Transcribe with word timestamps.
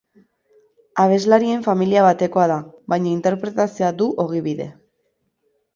Abeslarien 1.03 1.61
familia 1.67 2.07
batekoa 2.07 2.49
da, 2.53 2.59
baina 2.95 3.13
interpretazioa 3.13 3.95
du 4.03 4.13
ogibide. 4.27 4.71